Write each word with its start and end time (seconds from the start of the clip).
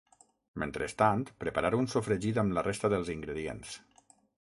Mentrestant, 0.63 1.27
preparar 1.45 1.71
un 1.81 1.91
sofregit 1.93 2.43
amb 2.45 2.59
la 2.59 2.67
resta 2.71 2.95
dels 2.97 3.17
ingredients. 3.19 3.81